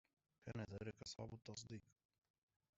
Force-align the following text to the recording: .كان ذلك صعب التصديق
.كان 0.45 0.63
ذلك 0.71 1.03
صعب 1.03 1.33
التصديق 1.33 1.81